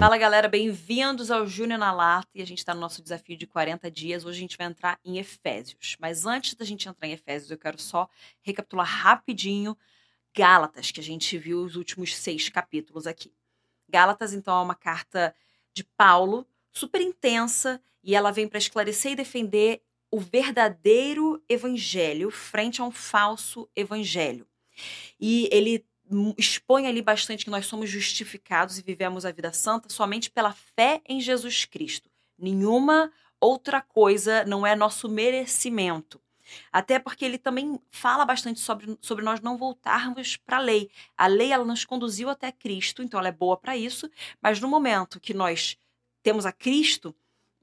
[0.00, 3.46] Fala galera, bem-vindos ao Júnior na Lata e a gente está no nosso desafio de
[3.46, 4.24] 40 dias.
[4.24, 5.94] Hoje a gente vai entrar em Efésios.
[6.00, 8.08] Mas antes da gente entrar em Efésios, eu quero só
[8.40, 9.76] recapitular rapidinho
[10.34, 13.30] Gálatas, que a gente viu os últimos seis capítulos aqui.
[13.90, 15.34] Gálatas, então, é uma carta
[15.74, 22.80] de Paulo, super intensa, e ela vem para esclarecer e defender o verdadeiro evangelho frente
[22.80, 24.48] a um falso evangelho.
[25.20, 25.84] E ele
[26.36, 31.00] expõe ali bastante que nós somos justificados e vivemos a vida santa somente pela fé
[31.06, 32.10] em Jesus Cristo.
[32.38, 36.20] Nenhuma outra coisa não é nosso merecimento.
[36.72, 40.90] Até porque ele também fala bastante sobre, sobre nós não voltarmos para a lei.
[41.16, 44.10] A lei ela nos conduziu até Cristo, então ela é boa para isso,
[44.42, 45.76] mas no momento que nós
[46.22, 47.14] temos a Cristo,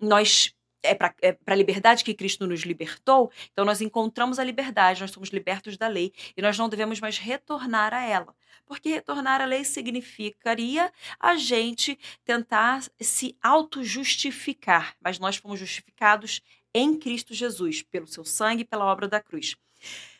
[0.00, 0.54] nós
[0.86, 5.10] é para é a liberdade que Cristo nos libertou, então nós encontramos a liberdade, nós
[5.10, 8.34] somos libertos da lei e nós não devemos mais retornar a ela.
[8.66, 16.40] Porque retornar à lei significaria a gente tentar se auto-justificar, mas nós fomos justificados
[16.74, 19.56] em Cristo Jesus, pelo seu sangue e pela obra da cruz.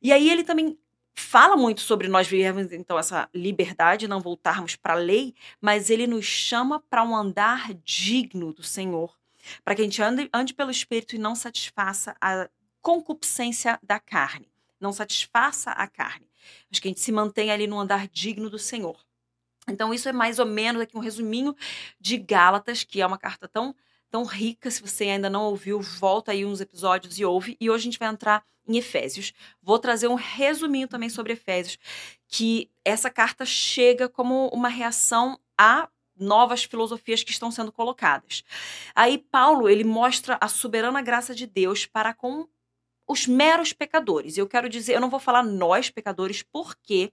[0.00, 0.78] E aí ele também
[1.18, 6.06] fala muito sobre nós vivermos então essa liberdade, não voltarmos para a lei, mas ele
[6.06, 9.17] nos chama para um andar digno do Senhor
[9.64, 12.48] para que a gente ande, ande pelo Espírito e não satisfaça a
[12.80, 14.48] concupiscência da carne,
[14.80, 16.28] não satisfaça a carne.
[16.70, 18.98] Mas que a gente se mantenha ali no andar digno do Senhor.
[19.68, 21.54] Então, isso é mais ou menos aqui um resuminho
[22.00, 23.74] de Gálatas, que é uma carta tão,
[24.10, 24.70] tão rica.
[24.70, 27.56] Se você ainda não ouviu, volta aí uns episódios e ouve.
[27.60, 29.32] E hoje a gente vai entrar em Efésios.
[29.62, 31.78] Vou trazer um resuminho também sobre Efésios,
[32.26, 38.44] que essa carta chega como uma reação a novas filosofias que estão sendo colocadas.
[38.94, 42.46] Aí Paulo, ele mostra a soberana graça de Deus para com
[43.06, 44.36] os meros pecadores.
[44.36, 47.12] Eu quero dizer, eu não vou falar nós pecadores porque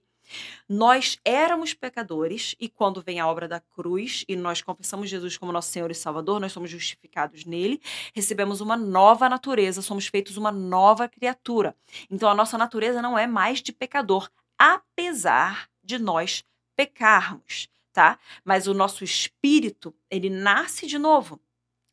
[0.68, 5.52] nós éramos pecadores e quando vem a obra da cruz e nós confessamos Jesus como
[5.52, 7.80] nosso Senhor e Salvador, nós somos justificados nele,
[8.14, 11.76] recebemos uma nova natureza, somos feitos uma nova criatura.
[12.10, 14.28] Então a nossa natureza não é mais de pecador,
[14.58, 18.18] apesar de nós pecarmos tá?
[18.44, 21.40] Mas o nosso espírito, ele nasce de novo.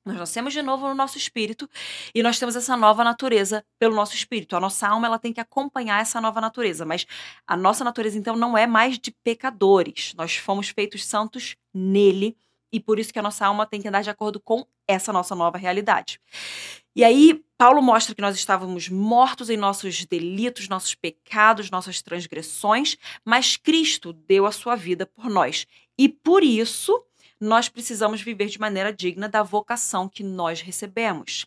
[0.06, 1.70] Nós nascemos de novo no nosso espírito
[2.14, 4.54] e nós temos essa nova natureza pelo nosso espírito.
[4.54, 7.08] A nossa alma ela tem que acompanhar essa nova natureza, mas
[7.48, 10.14] a nossa natureza então não é mais de pecadores.
[10.18, 12.36] Nós fomos feitos santos nele
[12.70, 15.34] e por isso que a nossa alma tem que andar de acordo com essa nossa
[15.36, 16.20] nova realidade.
[16.94, 22.98] E aí, Paulo mostra que nós estávamos mortos em nossos delitos, nossos pecados, nossas transgressões,
[23.24, 25.66] mas Cristo deu a sua vida por nós.
[25.98, 27.04] E por isso,
[27.40, 31.46] nós precisamos viver de maneira digna da vocação que nós recebemos.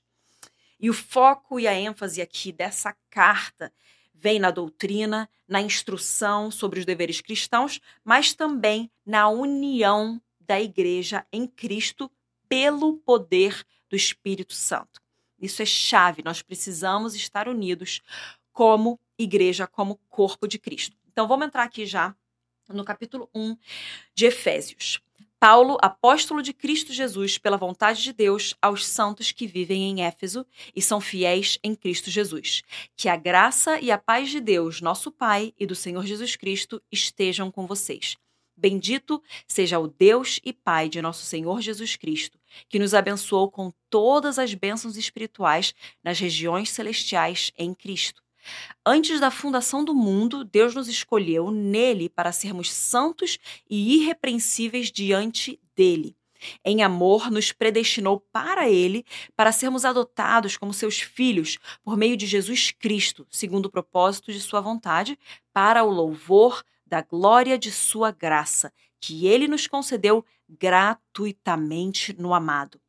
[0.78, 3.72] E o foco e a ênfase aqui dessa carta
[4.14, 11.26] vem na doutrina, na instrução sobre os deveres cristãos, mas também na união da igreja
[11.32, 12.10] em Cristo
[12.48, 15.00] pelo poder do Espírito Santo.
[15.40, 18.00] Isso é chave, nós precisamos estar unidos
[18.52, 20.96] como igreja, como corpo de Cristo.
[21.10, 22.14] Então vamos entrar aqui já
[22.68, 23.56] no capítulo 1
[24.14, 25.00] de Efésios.
[25.38, 30.46] Paulo, apóstolo de Cristo Jesus, pela vontade de Deus, aos santos que vivem em Éfeso
[30.74, 32.62] e são fiéis em Cristo Jesus.
[32.96, 36.82] Que a graça e a paz de Deus, nosso Pai, e do Senhor Jesus Cristo
[36.90, 38.16] estejam com vocês.
[38.56, 42.38] Bendito seja o Deus e Pai de nosso Senhor Jesus Cristo,
[42.70, 48.25] que nos abençoou com todas as bênçãos espirituais nas regiões celestiais em Cristo.
[48.84, 55.60] Antes da fundação do mundo, Deus nos escolheu nele para sermos santos e irrepreensíveis diante
[55.74, 56.16] dele.
[56.64, 59.04] Em amor, nos predestinou para ele,
[59.34, 64.40] para sermos adotados como seus filhos por meio de Jesus Cristo, segundo o propósito de
[64.40, 65.18] sua vontade,
[65.52, 72.80] para o louvor da glória de sua graça, que ele nos concedeu gratuitamente no amado.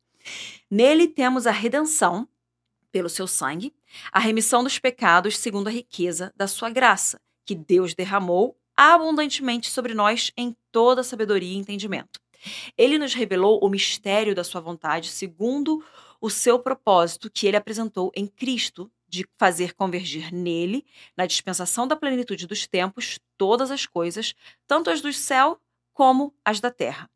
[0.70, 2.28] Nele temos a redenção,
[2.92, 3.74] pelo seu sangue,
[4.12, 9.94] a remissão dos pecados segundo a riqueza da sua graça, que Deus derramou abundantemente sobre
[9.94, 12.20] nós em toda sabedoria e entendimento.
[12.76, 15.84] Ele nos revelou o mistério da sua vontade segundo
[16.20, 20.84] o seu propósito que ele apresentou em Cristo de fazer convergir nele,
[21.16, 24.34] na dispensação da plenitude dos tempos, todas as coisas,
[24.66, 25.58] tanto as do céu
[25.92, 27.10] como as da terra.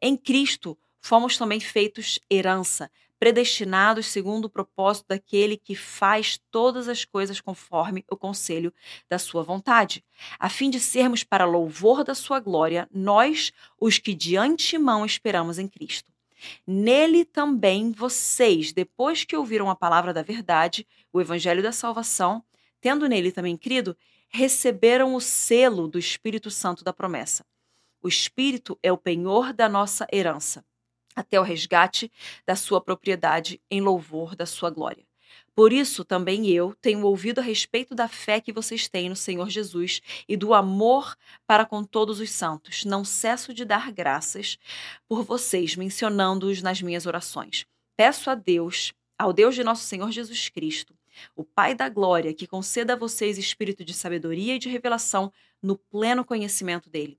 [0.00, 2.90] Em Cristo fomos também feitos herança,
[3.20, 8.72] predestinados segundo o propósito daquele que faz todas as coisas conforme o conselho
[9.10, 10.02] da sua vontade,
[10.38, 15.58] a fim de sermos para louvor da sua glória, nós, os que de antemão esperamos
[15.58, 16.10] em Cristo.
[16.66, 22.42] Nele também vocês, depois que ouviram a palavra da verdade, o evangelho da salvação,
[22.80, 23.94] tendo nele também crido,
[24.30, 27.44] receberam o selo do Espírito Santo da promessa.
[28.02, 30.64] O Espírito é o penhor da nossa herança
[31.14, 32.10] até o resgate
[32.46, 35.04] da sua propriedade em louvor da sua glória.
[35.54, 39.50] Por isso também eu tenho ouvido a respeito da fé que vocês têm no Senhor
[39.50, 41.16] Jesus e do amor
[41.46, 42.84] para com todos os santos.
[42.84, 44.58] Não cesso de dar graças
[45.08, 47.66] por vocês, mencionando-os nas minhas orações.
[47.96, 50.94] Peço a Deus, ao Deus de nosso Senhor Jesus Cristo,
[51.36, 55.30] o Pai da glória, que conceda a vocês espírito de sabedoria e de revelação
[55.62, 57.18] no pleno conhecimento dele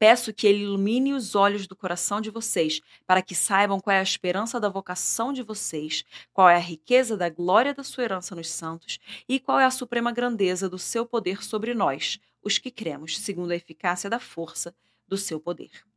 [0.00, 3.98] Peço que ele ilumine os olhos do coração de vocês, para que saibam qual é
[3.98, 8.34] a esperança da vocação de vocês, qual é a riqueza da glória da sua herança
[8.34, 8.98] nos santos
[9.28, 13.50] e qual é a suprema grandeza do seu poder sobre nós, os que cremos, segundo
[13.50, 14.74] a eficácia da força
[15.06, 15.89] do seu poder.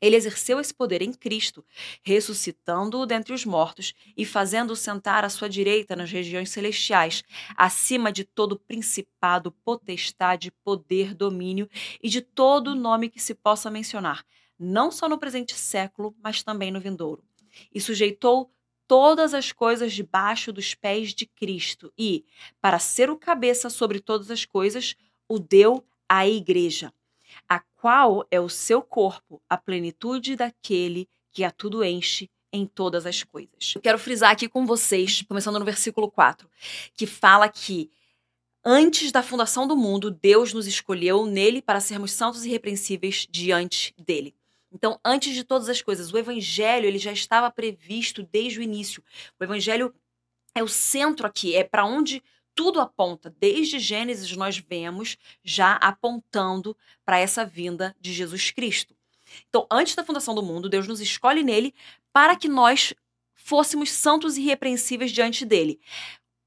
[0.00, 1.64] Ele exerceu esse poder em Cristo,
[2.02, 7.22] ressuscitando-o dentre os mortos e fazendo-o sentar à sua direita nas regiões celestiais,
[7.56, 11.68] acima de todo principado, potestade, poder, domínio
[12.02, 14.24] e de todo nome que se possa mencionar,
[14.58, 17.24] não só no presente século, mas também no vindouro.
[17.74, 18.50] E sujeitou
[18.86, 22.24] todas as coisas debaixo dos pés de Cristo e,
[22.60, 24.94] para ser o cabeça sobre todas as coisas,
[25.28, 26.92] o deu à igreja
[27.48, 33.06] a qual é o seu corpo, a plenitude daquele que a tudo enche em todas
[33.06, 33.72] as coisas.
[33.74, 36.48] Eu quero frisar aqui com vocês, começando no versículo 4,
[36.94, 37.90] que fala que
[38.64, 43.94] antes da fundação do mundo, Deus nos escolheu nele para sermos santos e irrepreensíveis diante
[43.98, 44.34] dele.
[44.72, 49.02] Então, antes de todas as coisas, o evangelho ele já estava previsto desde o início.
[49.38, 49.94] O evangelho
[50.54, 52.22] é o centro aqui, é para onde
[52.56, 56.74] tudo aponta, desde Gênesis nós vemos já apontando
[57.04, 58.96] para essa vinda de Jesus Cristo.
[59.48, 61.74] Então, antes da fundação do mundo, Deus nos escolhe nele
[62.12, 62.94] para que nós
[63.34, 65.78] fôssemos santos e irrepreensíveis diante dele.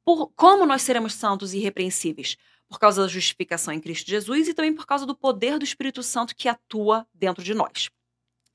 [0.04, 2.36] Por, como nós seremos santos e irrepreensíveis?
[2.68, 6.02] Por causa da justificação em Cristo Jesus e também por causa do poder do Espírito
[6.02, 7.90] Santo que atua dentro de nós.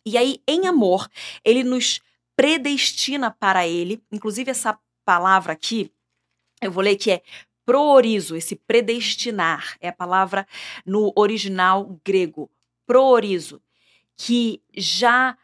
[0.04, 1.08] E aí, em amor,
[1.44, 2.00] ele nos
[2.36, 5.92] predestina para ele, inclusive essa palavra aqui,
[6.66, 7.22] eu vou ler que é
[7.64, 10.46] proorizo, esse predestinar, é a palavra
[10.84, 12.50] no original grego,
[12.86, 13.60] proorizo,
[14.16, 15.36] que já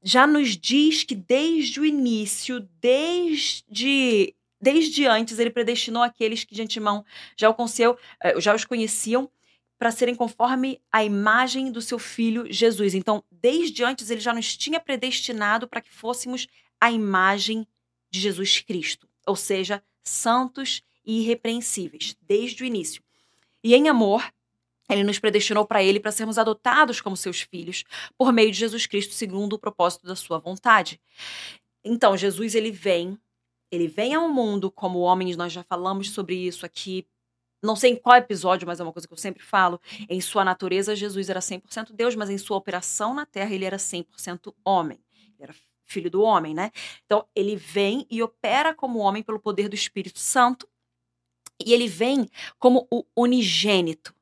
[0.00, 6.62] já nos diz que desde o início, desde desde antes ele predestinou aqueles que de
[6.62, 7.04] antemão
[7.36, 9.30] já o conheceu, eh, já os conheciam
[9.78, 12.94] para serem conforme a imagem do seu filho Jesus.
[12.94, 16.48] Então, desde antes ele já nos tinha predestinado para que fôssemos
[16.80, 17.66] a imagem
[18.10, 23.02] de Jesus Cristo, ou seja, santos e irrepreensíveis, desde o início.
[23.62, 24.22] E em amor,
[24.88, 27.84] ele nos predestinou para ele para sermos adotados como seus filhos
[28.16, 31.00] por meio de Jesus Cristo, segundo o propósito da sua vontade.
[31.84, 33.18] Então, Jesus ele vem,
[33.70, 37.06] ele vem ao mundo como homem, nós já falamos sobre isso aqui.
[37.62, 39.80] Não sei em qual episódio, mas é uma coisa que eu sempre falo.
[40.08, 43.76] Em sua natureza, Jesus era 100% Deus, mas em sua operação na terra, ele era
[43.76, 44.98] 100% homem.
[45.34, 45.54] Ele era
[45.88, 46.70] filho do homem, né?
[47.04, 50.68] Então, ele vem e opera como homem pelo poder do Espírito Santo,
[51.64, 54.14] e ele vem como o unigênito.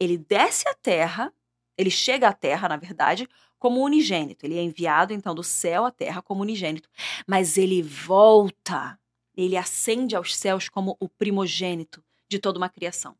[0.00, 1.32] Ele desce à terra,
[1.78, 3.28] ele chega à terra, na verdade,
[3.58, 4.44] como unigênito.
[4.44, 6.88] Ele é enviado, então, do céu à terra como unigênito.
[7.26, 8.98] Mas ele volta,
[9.36, 13.16] ele ascende aos céus como o primogênito de toda uma criação.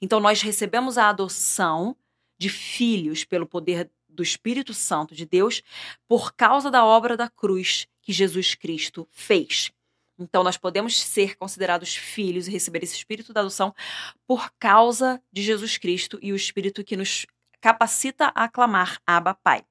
[0.00, 1.96] Então, nós recebemos a adoção
[2.38, 5.62] de filhos pelo poder do Espírito Santo de Deus
[6.06, 9.70] por causa da obra da cruz que Jesus Cristo fez.
[10.18, 13.72] Então, nós podemos ser considerados filhos e receber esse espírito da adoção
[14.26, 17.24] por causa de Jesus Cristo e o espírito que nos
[17.60, 19.64] capacita a clamar Abba Pai.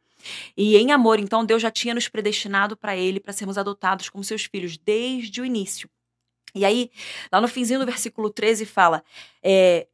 [0.56, 4.24] E em amor, então, Deus já tinha nos predestinado para Ele, para sermos adotados como
[4.24, 5.90] seus filhos desde o início.
[6.56, 6.90] E aí,
[7.30, 9.04] lá no finzinho do versículo 13, fala:
[9.44, 9.86] é,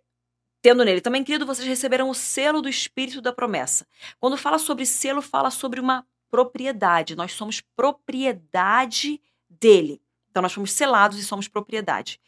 [0.64, 1.02] tendo nele.
[1.02, 3.86] Também, querido, vocês receberam o selo do Espírito da promessa.
[4.18, 7.18] Quando fala sobre selo, fala sobre uma propriedade.
[7.18, 10.02] Nós somos propriedade dele.
[10.32, 12.20] Então, nós fomos selados e somos propriedade.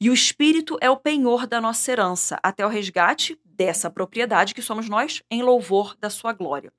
[0.00, 4.60] E o Espírito é o penhor da nossa herança, até o resgate dessa propriedade que
[4.60, 6.72] somos nós, em louvor da sua glória.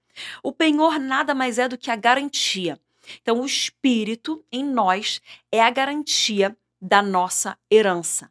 [0.43, 2.77] O penhor nada mais é do que a garantia.
[3.21, 8.29] Então, o Espírito em nós é a garantia da nossa herança.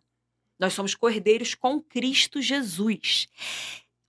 [0.59, 3.29] Nós somos cordeiros com Cristo Jesus.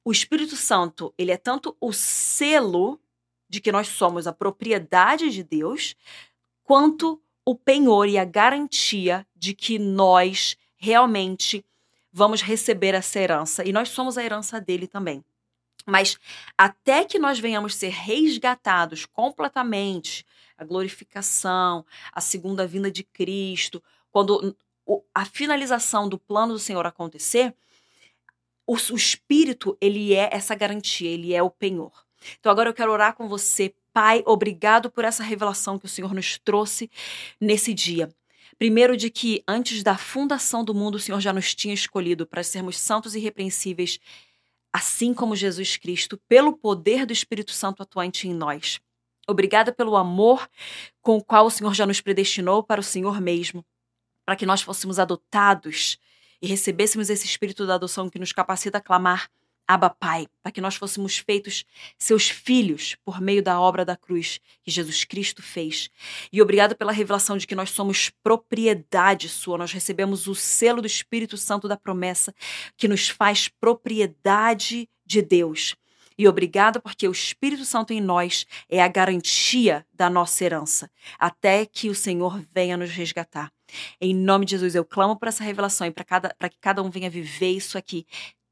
[0.04, 3.00] O Espírito Santo, ele é tanto o selo
[3.50, 5.96] de que nós somos a propriedade de Deus,
[6.64, 11.66] quanto o penhor e a garantia de que nós realmente
[12.12, 13.64] vamos receber essa herança.
[13.66, 15.24] E nós somos a herança dele também.
[15.86, 16.18] Mas
[16.58, 20.26] até que nós venhamos ser resgatados completamente,
[20.58, 24.56] a glorificação, a segunda vinda de Cristo, quando
[25.14, 27.54] a finalização do plano do Senhor acontecer,
[28.66, 31.92] o, o Espírito, ele é essa garantia, ele é o penhor.
[32.40, 36.14] Então agora eu quero orar com você Pai, obrigado por essa revelação que o Senhor
[36.14, 36.88] nos trouxe
[37.42, 38.14] nesse dia.
[38.56, 42.44] Primeiro, de que antes da fundação do mundo, o Senhor já nos tinha escolhido para
[42.44, 44.00] sermos santos e irrepreensíveis,
[44.72, 48.80] assim como Jesus Cristo, pelo poder do Espírito Santo atuante em nós.
[49.28, 50.48] Obrigada pelo amor
[51.02, 53.66] com o qual o Senhor já nos predestinou para o Senhor mesmo,
[54.28, 55.98] para que nós fôssemos adotados
[56.42, 59.30] e recebêssemos esse espírito da adoção que nos capacita a clamar
[59.66, 61.64] Abba Pai, para que nós fôssemos feitos
[61.98, 65.90] seus filhos por meio da obra da cruz que Jesus Cristo fez.
[66.30, 70.88] E obrigado pela revelação de que nós somos propriedade sua, nós recebemos o selo do
[70.88, 72.36] Espírito Santo da promessa
[72.76, 75.74] que nos faz propriedade de Deus.
[76.18, 81.66] E obrigado porque o Espírito Santo em nós é a garantia da nossa herança, até
[81.66, 83.52] que o Senhor venha nos resgatar.
[84.02, 87.10] Em nome de Jesus, eu clamo por essa revelação e para que cada um venha
[87.10, 88.06] viver isso aqui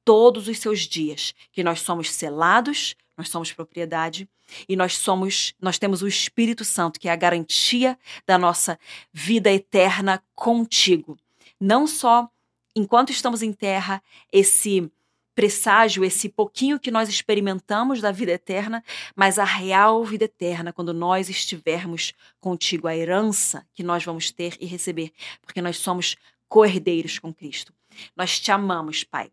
[0.03, 4.29] todos os seus dias, que nós somos selados, nós somos propriedade
[4.69, 8.77] e nós somos, nós temos o Espírito Santo, que é a garantia da nossa
[9.11, 11.17] vida eterna contigo.
[11.59, 12.29] Não só
[12.75, 14.91] enquanto estamos em terra, esse
[15.35, 18.83] presságio, esse pouquinho que nós experimentamos da vida eterna,
[19.15, 24.55] mas a real vida eterna, quando nós estivermos contigo, a herança que nós vamos ter
[24.59, 25.11] e receber,
[25.41, 26.15] porque nós somos
[26.47, 27.73] co-herdeiros com Cristo.
[28.15, 29.29] Nós te amamos, Pai.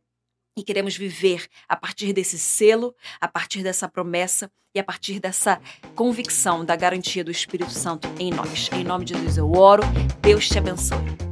[0.57, 5.61] E queremos viver a partir desse selo, a partir dessa promessa e a partir dessa
[5.95, 8.69] convicção da garantia do Espírito Santo em nós.
[8.73, 9.83] Em nome de Jesus eu oro.
[10.21, 11.32] Deus te abençoe.